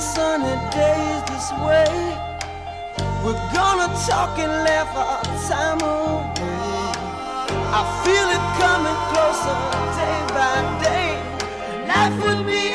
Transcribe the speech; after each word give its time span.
sunny 0.00 0.56
days 0.70 1.22
this 1.28 1.52
way. 1.60 1.92
We're 3.22 3.42
gonna 3.52 3.88
talk 4.08 4.38
and 4.38 4.52
laugh 4.64 4.96
our 4.96 5.22
time 5.48 5.80
away. 5.82 6.40
I 7.78 7.82
feel 8.02 8.28
it 8.36 8.44
coming 8.60 8.98
closer 9.12 9.58
day 9.98 10.18
by 10.34 10.56
day. 10.84 11.10
Life 11.86 12.16
would 12.24 12.46
be 12.46 12.69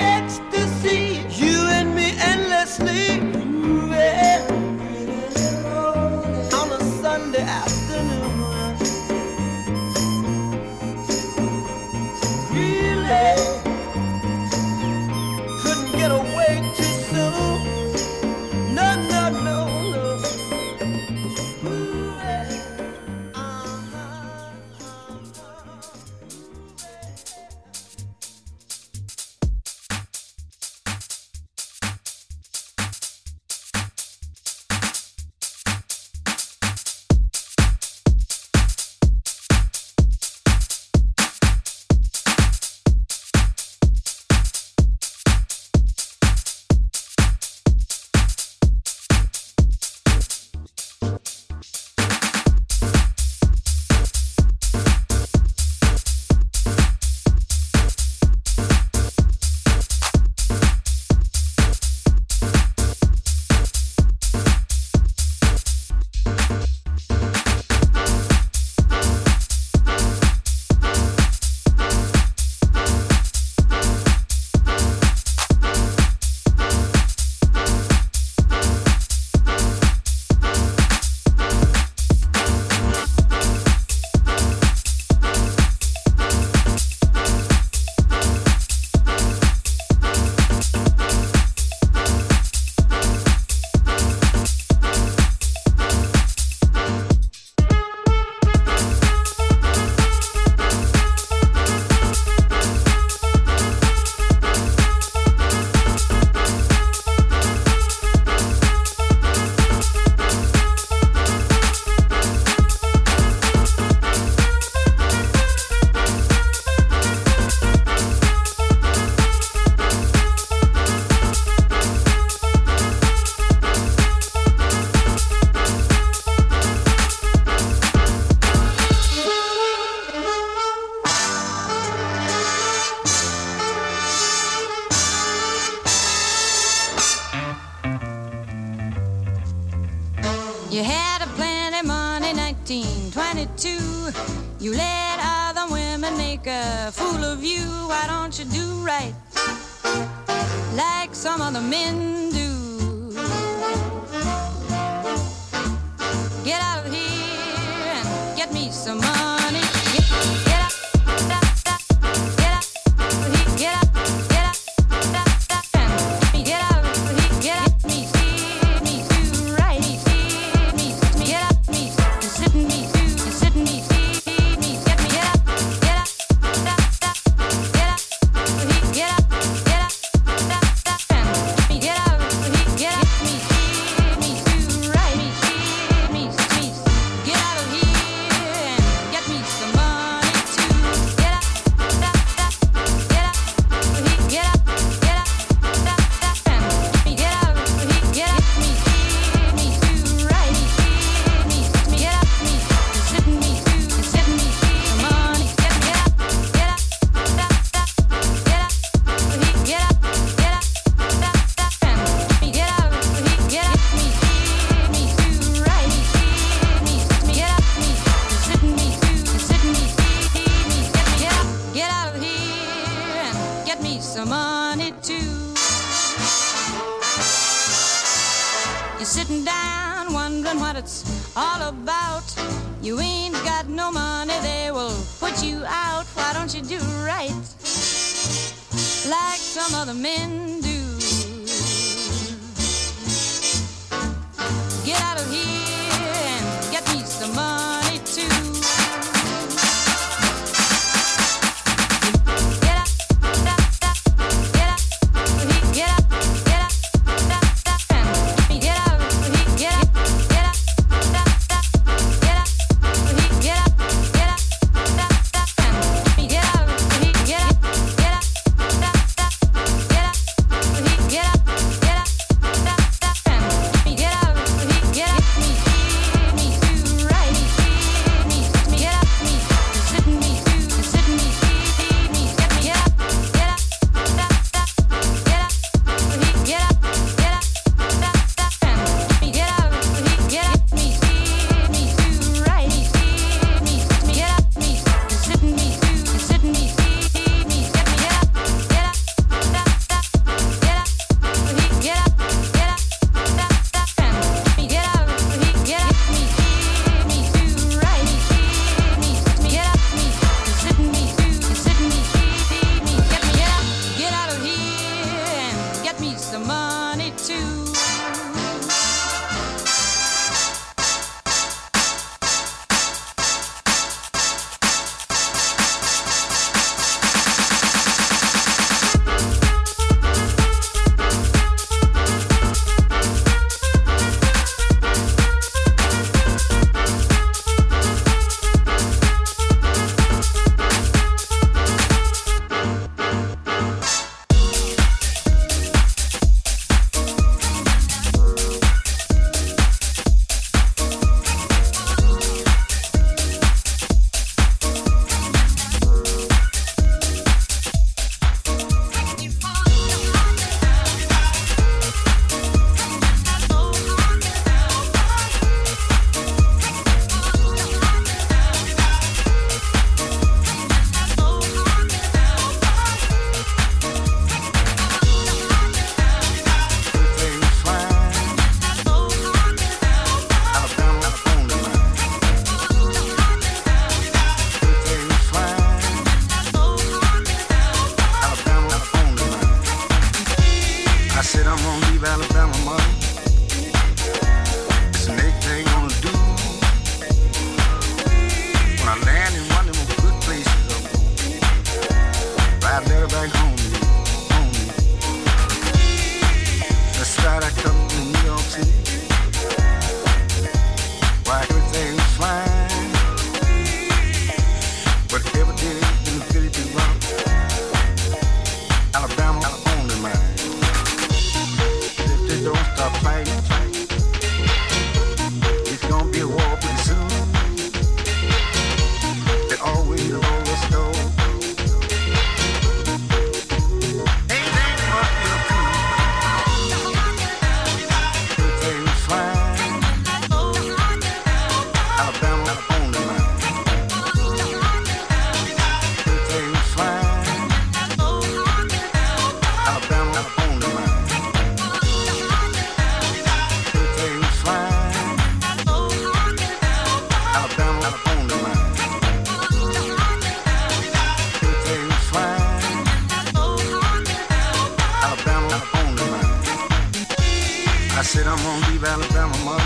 said 468.05 468.27
I'm 468.27 468.37
gonna 468.37 468.67
leave 468.69 468.83
Alabama, 468.83 469.35
mother. 469.43 469.63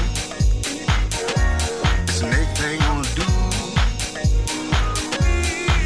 It's 2.04 2.22
the 2.22 2.28
next 2.28 2.62
thing 2.62 2.82
I'm 2.84 3.02
gonna 3.02 3.16
do. 3.16 3.28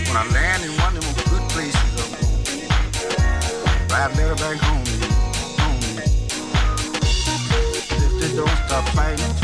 When 0.07 0.17
I 0.17 0.25
land 0.31 0.63
in 0.63 0.71
one 0.77 0.95
of 0.95 1.03
them 1.03 1.15
good 1.31 1.49
places, 1.49 1.81
I'm 1.99 2.11
gonna 2.13 2.27
ride 3.89 4.15
better 4.15 4.35
back 4.35 4.57
home. 4.57 4.85
home. 5.61 5.81
If 7.89 8.21
they 8.21 8.35
don't 8.35 8.57
stop 8.67 8.87
fighting, 8.89 9.42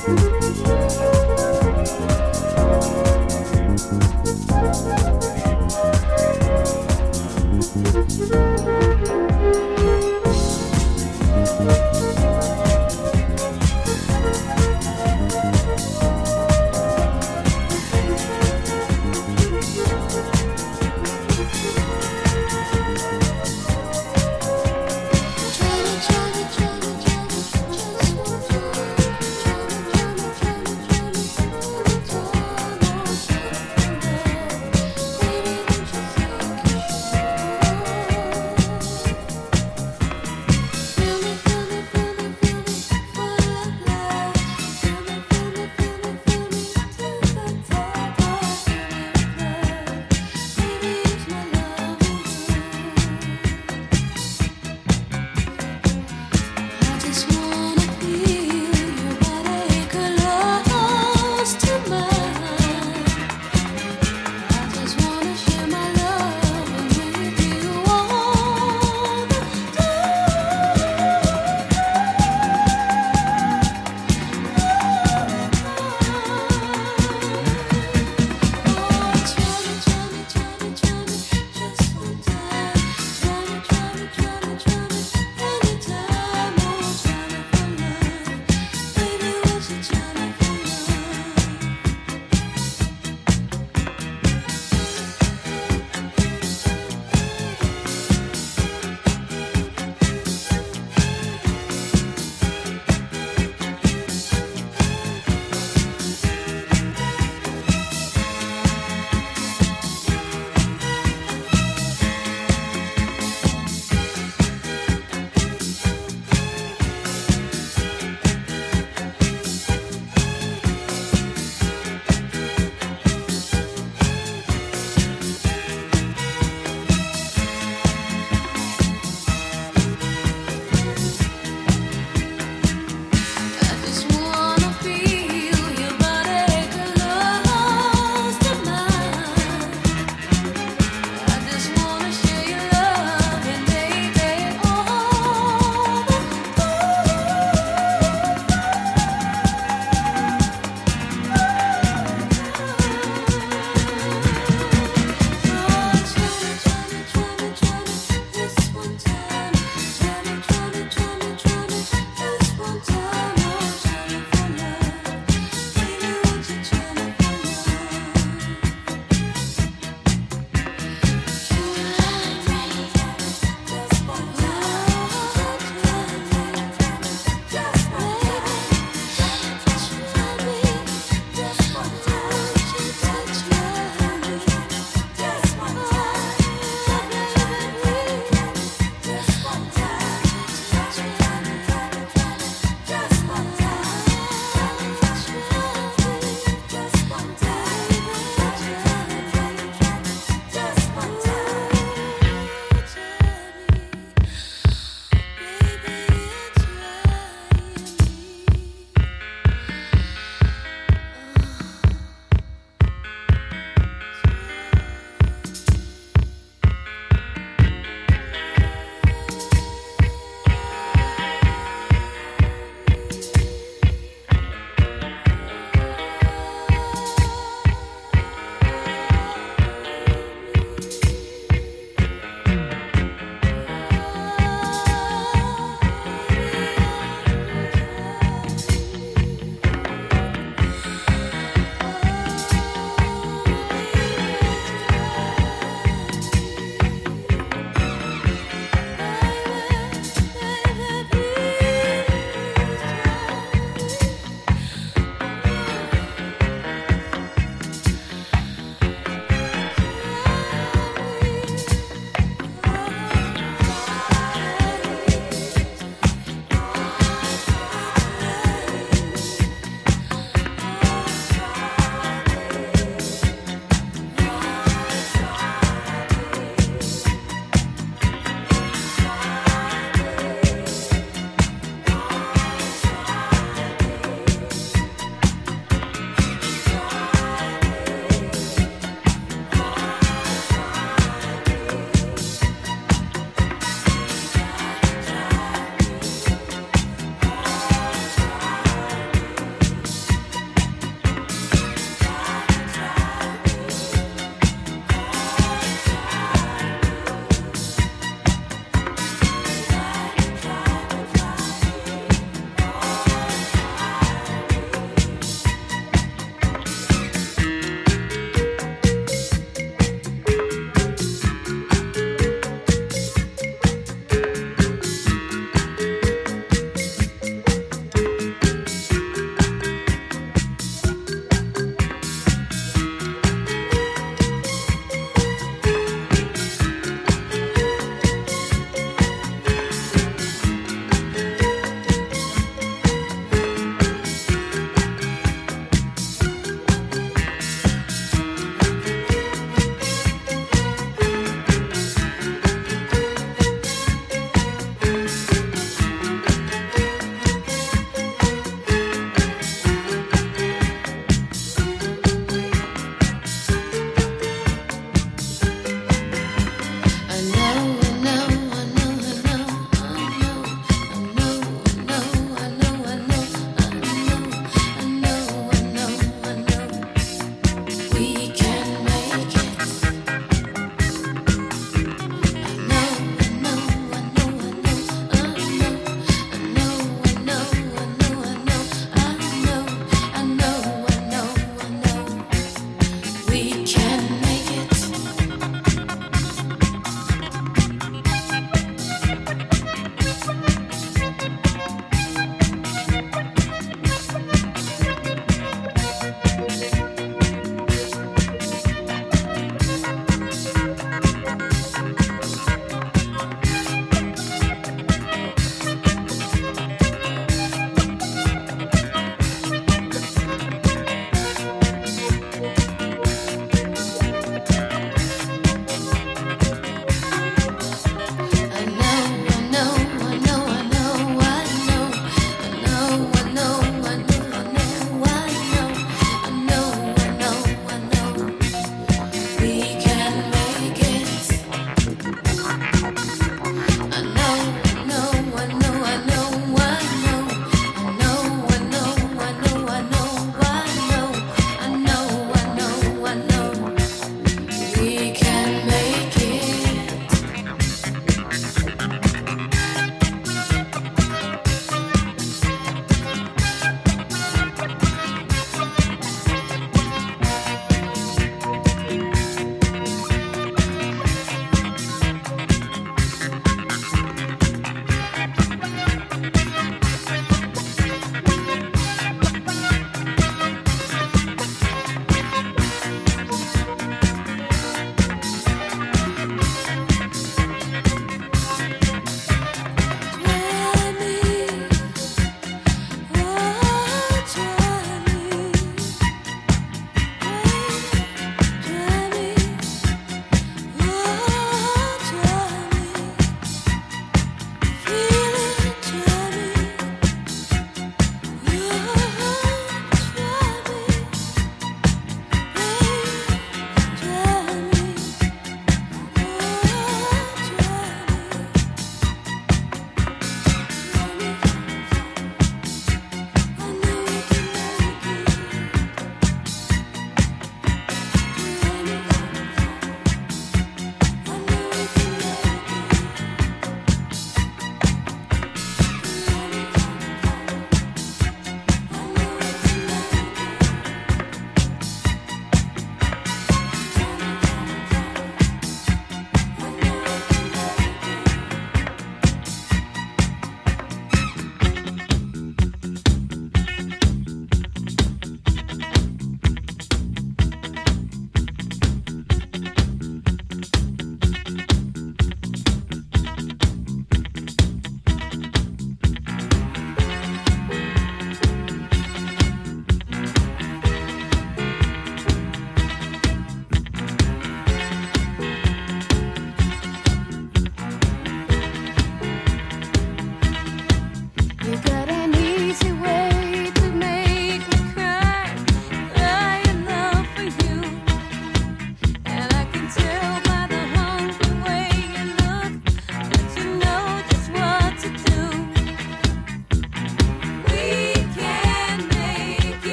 Thank 0.00 0.37